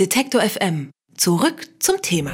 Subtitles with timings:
[0.00, 0.90] Detektor FM.
[1.16, 2.32] Zurück zum Thema.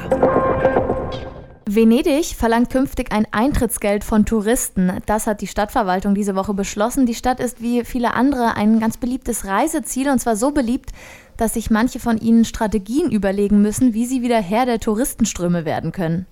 [1.67, 4.91] Venedig verlangt künftig ein Eintrittsgeld von Touristen.
[5.05, 7.05] Das hat die Stadtverwaltung diese Woche beschlossen.
[7.05, 10.93] Die Stadt ist wie viele andere ein ganz beliebtes Reiseziel und zwar so beliebt,
[11.37, 15.93] dass sich manche von ihnen Strategien überlegen müssen, wie sie wieder Herr der Touristenströme werden
[15.93, 16.25] können.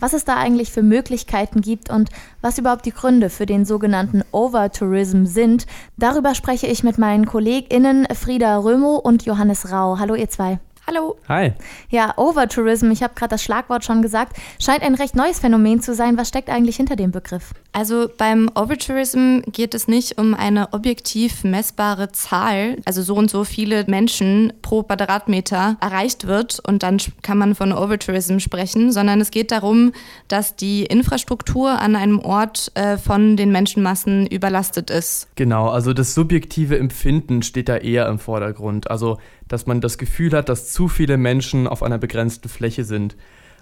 [0.00, 2.10] Was es da eigentlich für Möglichkeiten gibt und
[2.40, 8.08] was überhaupt die Gründe für den sogenannten Overtourism sind, darüber spreche ich mit meinen KollegInnen
[8.16, 10.00] Frieda Römo und Johannes Rau.
[10.00, 10.58] Hallo ihr zwei.
[10.94, 11.16] Hallo.
[11.26, 11.52] Hi.
[11.88, 15.94] Ja, Overtourism, ich habe gerade das Schlagwort schon gesagt, scheint ein recht neues Phänomen zu
[15.94, 16.18] sein.
[16.18, 17.54] Was steckt eigentlich hinter dem Begriff?
[17.72, 23.44] Also beim Overtourism geht es nicht um eine objektiv messbare Zahl, also so und so
[23.44, 29.30] viele Menschen pro Quadratmeter erreicht wird und dann kann man von Overtourism sprechen, sondern es
[29.30, 29.92] geht darum,
[30.28, 35.28] dass die Infrastruktur an einem Ort äh, von den Menschenmassen überlastet ist.
[35.36, 38.90] Genau, also das subjektive Empfinden steht da eher im Vordergrund.
[38.90, 39.16] Also
[39.52, 43.16] dass man das Gefühl hat, dass zu viele Menschen auf einer begrenzten Fläche sind.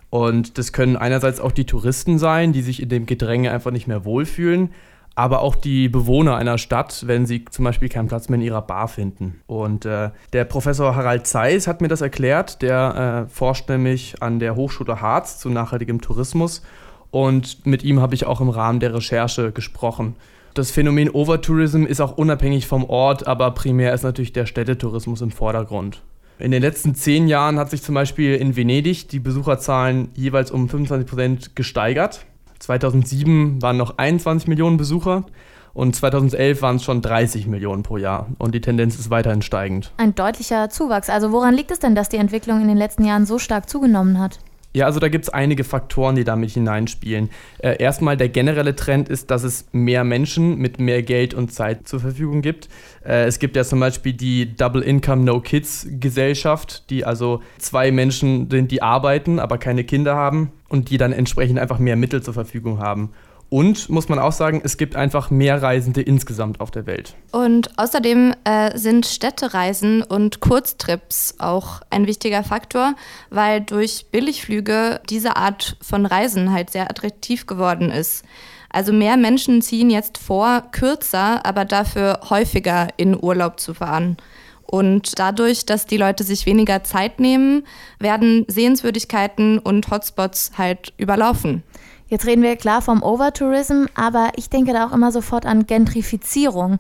[0.09, 3.89] Und das können einerseits auch die Touristen sein, die sich in dem Gedränge einfach nicht
[3.89, 4.71] mehr wohlfühlen,
[5.17, 8.63] aber auch die Bewohner einer Stadt, wenn sie zum Beispiel keinen Platz mehr in ihrer
[8.63, 9.41] Bar finden.
[9.49, 14.39] Und äh, der Professor Harald Zeiss hat mir das erklärt, der äh, forscht nämlich an
[14.39, 16.63] der Hochschule Harz zu nachhaltigem Tourismus.
[17.11, 20.15] Und mit ihm habe ich auch im Rahmen der Recherche gesprochen.
[20.55, 25.31] Das Phänomen Overtourism ist auch unabhängig vom Ort, aber primär ist natürlich der Städtetourismus im
[25.31, 26.03] Vordergrund.
[26.41, 30.69] In den letzten zehn Jahren hat sich zum Beispiel in Venedig die Besucherzahlen jeweils um
[30.69, 32.27] 25 Prozent gesteigert.
[32.59, 35.25] 2007 waren noch 21 Millionen Besucher
[35.73, 39.93] und 2011 waren es schon 30 Millionen pro Jahr und die Tendenz ist weiterhin steigend.
[39.99, 41.11] Ein deutlicher Zuwachs.
[41.11, 44.19] Also woran liegt es denn, dass die Entwicklung in den letzten Jahren so stark zugenommen
[44.19, 44.41] hat?
[44.73, 47.31] Ja, also da gibt es einige Faktoren, die damit hineinspielen.
[47.59, 51.89] Äh, erstmal der generelle Trend ist, dass es mehr Menschen mit mehr Geld und Zeit
[51.89, 52.69] zur Verfügung gibt.
[53.05, 57.91] Äh, es gibt ja zum Beispiel die Double Income No Kids Gesellschaft, die also zwei
[57.91, 62.23] Menschen sind, die arbeiten, aber keine Kinder haben und die dann entsprechend einfach mehr Mittel
[62.23, 63.11] zur Verfügung haben.
[63.51, 67.15] Und muss man auch sagen, es gibt einfach mehr Reisende insgesamt auf der Welt.
[67.33, 72.95] Und außerdem äh, sind Städtereisen und Kurztrips auch ein wichtiger Faktor,
[73.29, 78.25] weil durch Billigflüge diese Art von Reisen halt sehr attraktiv geworden ist.
[78.73, 84.17] Also mehr Menschen ziehen jetzt vor, kürzer, aber dafür häufiger in Urlaub zu fahren.
[84.71, 87.65] Und dadurch, dass die Leute sich weniger Zeit nehmen,
[87.99, 91.65] werden Sehenswürdigkeiten und Hotspots halt überlaufen.
[92.11, 96.79] Jetzt reden wir klar vom Overtourism, aber ich denke da auch immer sofort an Gentrifizierung.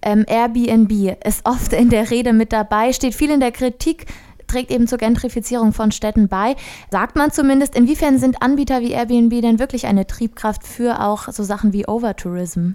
[0.00, 4.06] Ähm, Airbnb ist oft in der Rede mit dabei, steht viel in der Kritik,
[4.46, 6.54] trägt eben zur Gentrifizierung von Städten bei.
[6.92, 11.42] Sagt man zumindest, inwiefern sind Anbieter wie Airbnb denn wirklich eine Triebkraft für auch so
[11.42, 12.74] Sachen wie Overtourism?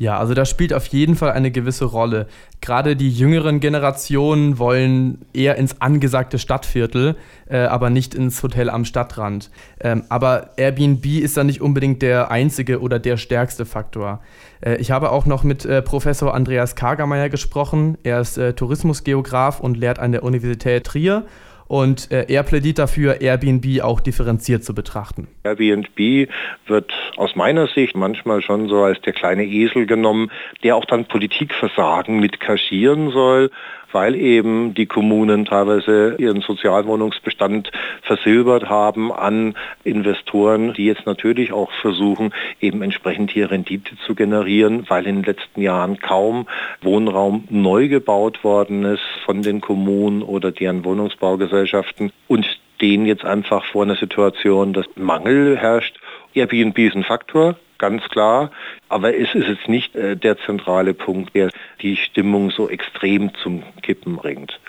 [0.00, 2.26] Ja, also das spielt auf jeden Fall eine gewisse Rolle.
[2.62, 7.16] Gerade die jüngeren Generationen wollen eher ins angesagte Stadtviertel,
[7.50, 9.50] äh, aber nicht ins Hotel am Stadtrand.
[9.78, 14.22] Ähm, aber Airbnb ist da nicht unbedingt der einzige oder der stärkste Faktor.
[14.62, 17.98] Äh, ich habe auch noch mit äh, Professor Andreas Kagermeier gesprochen.
[18.02, 21.26] Er ist äh, Tourismusgeograf und lehrt an der Universität Trier
[21.70, 25.28] und äh, er plädiert dafür, Airbnb auch differenziert zu betrachten.
[25.44, 26.28] Airbnb
[26.66, 30.32] wird aus meiner Sicht manchmal schon so als der kleine Esel genommen,
[30.64, 33.52] der auch dann Politikversagen mit kaschieren soll
[33.92, 37.70] weil eben die Kommunen teilweise ihren Sozialwohnungsbestand
[38.02, 44.84] versilbert haben an Investoren, die jetzt natürlich auch versuchen, eben entsprechend hier Rendite zu generieren,
[44.88, 46.46] weil in den letzten Jahren kaum
[46.82, 52.46] Wohnraum neu gebaut worden ist von den Kommunen oder deren Wohnungsbaugesellschaften und
[52.76, 55.98] stehen jetzt einfach vor einer Situation, dass Mangel herrscht.
[56.34, 58.52] Airbnb ist ein Faktor, ganz klar.
[58.88, 61.50] Aber es ist jetzt nicht äh, der zentrale Punkt, der
[61.82, 64.60] die Stimmung so extrem zum Kippen bringt.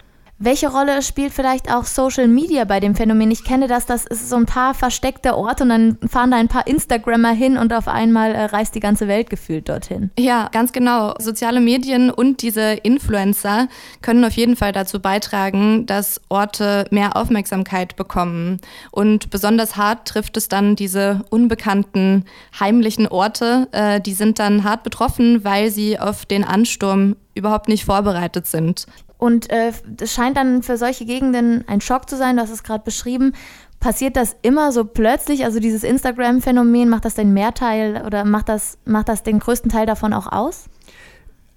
[0.43, 3.29] Welche Rolle spielt vielleicht auch Social Media bei dem Phänomen?
[3.29, 6.47] Ich kenne das, das ist so ein paar versteckte Orte und dann fahren da ein
[6.47, 10.09] paar Instagrammer hin und auf einmal äh, reist die ganze Welt gefühlt dorthin.
[10.17, 11.13] Ja, ganz genau.
[11.19, 13.67] Soziale Medien und diese Influencer
[14.01, 18.59] können auf jeden Fall dazu beitragen, dass Orte mehr Aufmerksamkeit bekommen.
[18.89, 22.25] Und besonders hart trifft es dann diese unbekannten
[22.59, 23.67] heimlichen Orte.
[23.73, 28.87] Äh, die sind dann hart betroffen, weil sie auf den Ansturm überhaupt nicht vorbereitet sind.
[29.21, 29.71] Und äh,
[30.01, 33.33] es scheint dann für solche Gegenden ein Schock zu sein, du hast es gerade beschrieben.
[33.79, 35.45] Passiert das immer so plötzlich?
[35.45, 39.85] Also dieses Instagram-Phänomen, macht das den Mehrteil oder macht das, macht das den größten Teil
[39.85, 40.65] davon auch aus?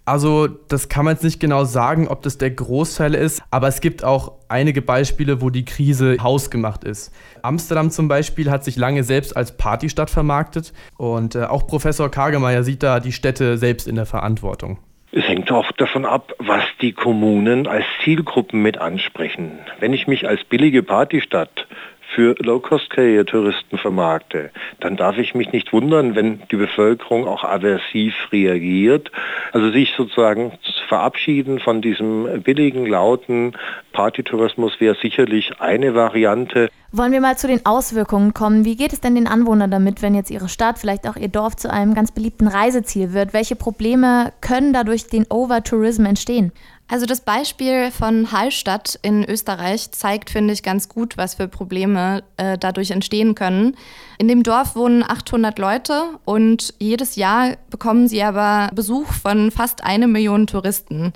[0.05, 3.81] Also, das kann man jetzt nicht genau sagen, ob das der Großteil ist, aber es
[3.81, 7.10] gibt auch einige Beispiele, wo die Krise hausgemacht ist.
[7.40, 12.62] Amsterdam zum Beispiel hat sich lange selbst als Partystadt vermarktet und äh, auch Professor Kagemeyer
[12.62, 14.76] sieht da die Städte selbst in der Verantwortung.
[15.16, 19.61] Es hängt auch davon ab, was die Kommunen als Zielgruppen mit ansprechen.
[19.78, 21.69] Wenn ich mich als billige Partystadt
[22.16, 24.50] für Low-Cost-Carrier-Touristen vermarkte,
[24.81, 29.12] dann darf ich mich nicht wundern, wenn die Bevölkerung auch aversiv reagiert.
[29.52, 30.50] Also sich sozusagen
[30.88, 33.52] verabschieden von diesem billigen, lauten
[33.93, 36.70] Partytourismus wäre sicherlich eine Variante.
[36.96, 38.64] Wollen wir mal zu den Auswirkungen kommen?
[38.64, 41.56] Wie geht es denn den Anwohnern damit, wenn jetzt ihre Stadt, vielleicht auch ihr Dorf
[41.56, 43.32] zu einem ganz beliebten Reiseziel wird?
[43.32, 46.52] Welche Probleme können dadurch den Overtourism entstehen?
[46.87, 52.23] Also das Beispiel von Hallstatt in Österreich zeigt, finde ich, ganz gut, was für Probleme
[52.37, 53.76] äh, dadurch entstehen können.
[54.19, 59.82] In dem Dorf wohnen 800 Leute und jedes Jahr bekommen sie aber Besuch von fast
[59.82, 61.12] eine Million Touristen.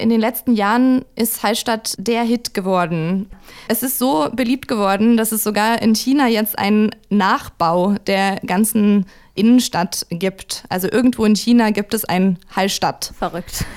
[0.00, 3.28] In den letzten Jahren ist Hallstatt der Hit geworden.
[3.68, 9.06] Es ist so beliebt geworden, dass es sogar in China jetzt einen Nachbau der ganzen
[9.34, 10.64] Innenstadt gibt.
[10.68, 13.12] Also irgendwo in China gibt es ein Hallstatt.
[13.18, 13.64] Verrückt.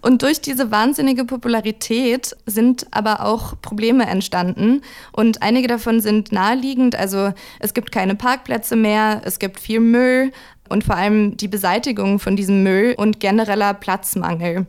[0.00, 4.82] Und durch diese wahnsinnige Popularität sind aber auch Probleme entstanden.
[5.12, 6.94] Und einige davon sind naheliegend.
[6.94, 10.30] Also es gibt keine Parkplätze mehr, es gibt viel Müll
[10.68, 14.66] und vor allem die Beseitigung von diesem Müll und genereller Platzmangel.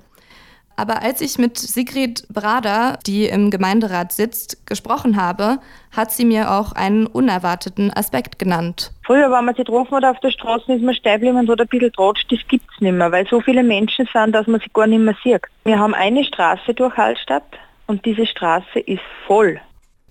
[0.80, 5.58] Aber als ich mit Sigrid Brader, die im Gemeinderat sitzt, gesprochen habe,
[5.92, 8.94] hat sie mir auch einen unerwarteten Aspekt genannt.
[9.06, 11.68] Früher, wenn man sich getroffen hat auf der Straße, ist man stehen und hat ein
[11.68, 14.70] bisschen tratscht, das gibt es nicht mehr, weil so viele Menschen sind, dass man sie
[14.74, 15.42] gar nicht mehr sieht.
[15.66, 17.44] Wir haben eine Straße durch Hallstatt
[17.88, 19.60] und diese Straße ist voll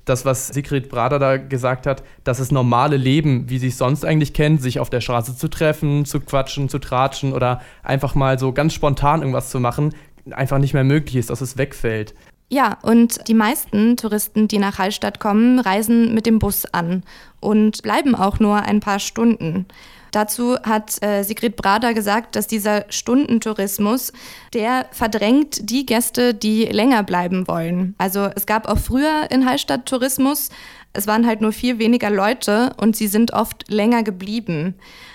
[0.08, 4.04] das, was Sigrid Brader da gesagt hat, dass das normale Leben, wie sie es sonst
[4.04, 8.38] eigentlich kennt, sich auf der Straße zu treffen, zu quatschen, zu tratschen oder einfach mal
[8.38, 9.94] so ganz spontan irgendwas zu machen,
[10.32, 12.14] einfach nicht mehr möglich ist, dass es wegfällt.
[12.50, 17.02] Ja, und die meisten Touristen, die nach Hallstatt kommen, reisen mit dem Bus an
[17.40, 19.66] und bleiben auch nur ein paar Stunden.
[20.12, 24.12] Dazu hat äh, Sigrid Brader gesagt, dass dieser Stundentourismus,
[24.54, 27.94] der verdrängt die Gäste, die länger bleiben wollen.
[27.98, 30.48] Also es gab auch früher in Hallstatt Tourismus,
[30.92, 34.74] es waren halt nur viel weniger Leute und sie sind oft länger geblieben.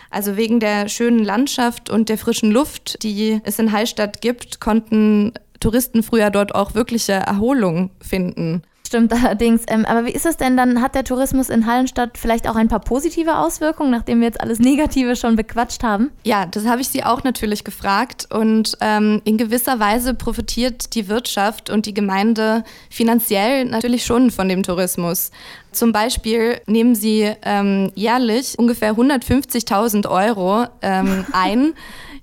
[0.10, 5.34] Also wegen der schönen Landschaft und der frischen Luft, die es in Hallstatt gibt, konnten
[5.60, 8.62] Touristen früher dort auch wirkliche Erholung finden.
[8.94, 9.63] Stimmt allerdings.
[9.69, 10.80] Ähm, aber wie ist es denn dann?
[10.80, 14.60] Hat der Tourismus in Hallenstadt vielleicht auch ein paar positive Auswirkungen, nachdem wir jetzt alles
[14.60, 16.12] Negative schon bequatscht haben?
[16.24, 18.28] Ja, das habe ich Sie auch natürlich gefragt.
[18.30, 24.48] Und ähm, in gewisser Weise profitiert die Wirtschaft und die Gemeinde finanziell natürlich schon von
[24.48, 25.31] dem Tourismus.
[25.72, 31.74] Zum Beispiel nehmen sie ähm, jährlich ungefähr 150.000 Euro ähm, ein.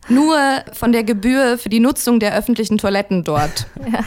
[0.08, 0.36] Nur
[0.72, 3.66] von der Gebühr für die Nutzung der öffentlichen Toiletten dort.
[3.92, 4.04] Ja.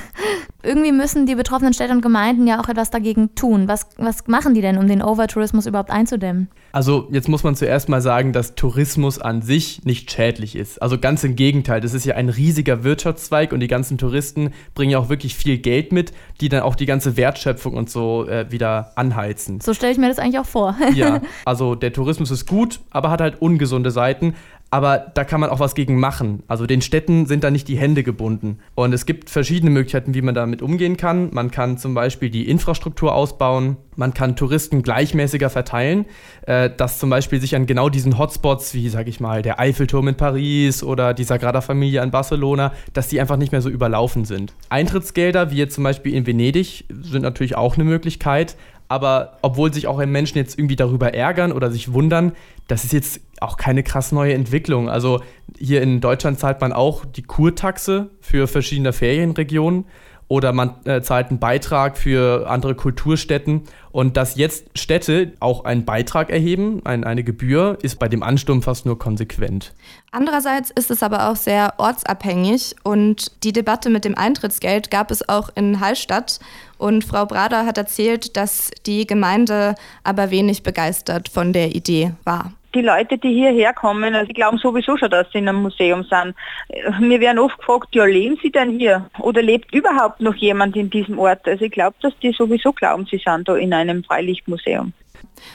[0.65, 3.67] Irgendwie müssen die betroffenen Städte und Gemeinden ja auch etwas dagegen tun.
[3.67, 6.47] Was, was machen die denn, um den Overtourismus überhaupt einzudämmen?
[6.71, 10.81] Also jetzt muss man zuerst mal sagen, dass Tourismus an sich nicht schädlich ist.
[10.81, 14.91] Also ganz im Gegenteil, das ist ja ein riesiger Wirtschaftszweig und die ganzen Touristen bringen
[14.91, 18.49] ja auch wirklich viel Geld mit, die dann auch die ganze Wertschöpfung und so äh,
[18.49, 19.59] wieder anheizen.
[19.59, 20.77] So stelle ich mir das eigentlich auch vor.
[20.95, 24.33] ja, also der Tourismus ist gut, aber hat halt ungesunde Seiten
[24.73, 26.41] aber da kann man auch was gegen machen.
[26.47, 28.57] Also den Städten sind da nicht die Hände gebunden.
[28.73, 31.29] Und es gibt verschiedene Möglichkeiten, wie man damit umgehen kann.
[31.31, 36.05] Man kann zum Beispiel die Infrastruktur ausbauen, man kann Touristen gleichmäßiger verteilen,
[36.47, 40.07] äh, dass zum Beispiel sich an genau diesen Hotspots wie, sag ich mal, der Eiffelturm
[40.07, 44.25] in Paris oder die Sagrada Familia in Barcelona, dass die einfach nicht mehr so überlaufen
[44.25, 44.55] sind.
[44.69, 48.55] Eintrittsgelder, wie jetzt zum Beispiel in Venedig, sind natürlich auch eine Möglichkeit,
[48.93, 52.33] aber obwohl sich auch Menschen jetzt irgendwie darüber ärgern oder sich wundern,
[52.67, 54.87] das ist jetzt auch keine krass neue Entwicklung.
[54.87, 55.23] Also
[55.57, 59.85] hier in Deutschland zahlt man auch die Kurtaxe für verschiedene Ferienregionen
[60.27, 63.63] oder man äh, zahlt einen Beitrag für andere Kulturstätten.
[63.91, 68.63] Und dass jetzt Städte auch einen Beitrag erheben, ein, eine Gebühr, ist bei dem Ansturm
[68.63, 69.73] fast nur konsequent.
[70.11, 75.27] Andererseits ist es aber auch sehr ortsabhängig und die Debatte mit dem Eintrittsgeld gab es
[75.29, 76.39] auch in Hallstatt.
[76.79, 82.53] Und Frau Brader hat erzählt, dass die Gemeinde aber wenig begeistert von der Idee war
[82.73, 86.03] die Leute, die hierher kommen, also die glauben sowieso schon, dass sie in einem Museum
[86.03, 86.35] sind.
[86.99, 89.09] Mir werden oft gefragt, ja, leben sie denn hier?
[89.19, 91.47] Oder lebt überhaupt noch jemand in diesem Ort?
[91.47, 94.93] Also ich glaube, dass die sowieso glauben, sie sind da in einem Freilichtmuseum.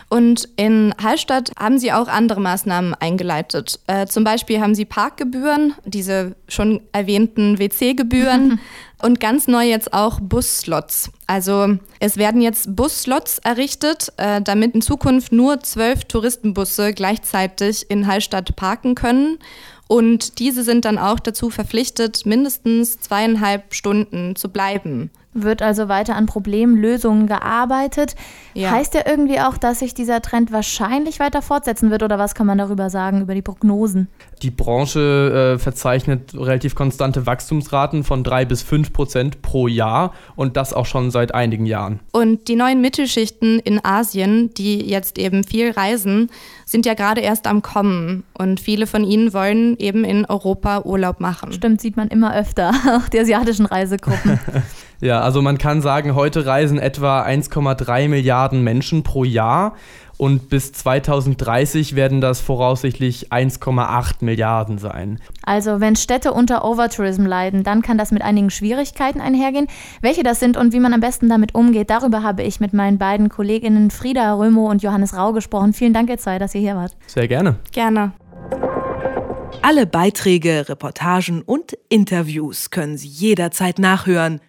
[0.09, 3.81] Und in Hallstatt haben sie auch andere Maßnahmen eingeleitet.
[3.87, 8.61] Äh, zum Beispiel haben sie Parkgebühren, diese schon erwähnten WC-Gebühren
[9.03, 11.11] und ganz neu jetzt auch Busslots.
[11.27, 18.07] Also es werden jetzt Busslots errichtet, äh, damit in Zukunft nur zwölf Touristenbusse gleichzeitig in
[18.07, 19.39] Hallstatt parken können.
[19.89, 25.11] Und diese sind dann auch dazu verpflichtet, mindestens zweieinhalb Stunden zu bleiben.
[25.42, 28.14] Wird also weiter an Problemlösungen gearbeitet.
[28.54, 28.71] Ja.
[28.71, 32.47] Heißt ja irgendwie auch, dass sich dieser Trend wahrscheinlich weiter fortsetzen wird oder was kann
[32.47, 34.09] man darüber sagen, über die Prognosen?
[34.42, 40.57] Die Branche äh, verzeichnet relativ konstante Wachstumsraten von drei bis fünf Prozent pro Jahr und
[40.57, 42.00] das auch schon seit einigen Jahren.
[42.12, 46.30] Und die neuen Mittelschichten in Asien, die jetzt eben viel reisen,
[46.66, 51.21] sind ja gerade erst am Kommen und viele von ihnen wollen eben in Europa Urlaub
[51.21, 51.52] machen.
[51.52, 54.38] Stimmt, sieht man immer öfter, auch die asiatischen Reisegruppen.
[55.00, 59.75] ja, also man kann sagen, heute reisen etwa 1,3 Milliarden Menschen pro Jahr
[60.19, 65.21] und bis 2030 werden das voraussichtlich 1,8 Milliarden sein.
[65.45, 69.69] Also wenn Städte unter Overtourism leiden, dann kann das mit einigen Schwierigkeiten einhergehen.
[70.02, 72.99] Welche das sind und wie man am besten damit umgeht, darüber habe ich mit meinen
[72.99, 75.73] beiden Kolleginnen Frieda Römo und Johannes Rau gesprochen.
[75.73, 76.97] Vielen Dank ihr zwei, dass ihr hier wart.
[77.07, 77.57] Sehr gerne.
[77.71, 78.12] Gerne.
[79.62, 84.40] Alle Beiträge, Reportagen und Interviews können Sie jederzeit nachhören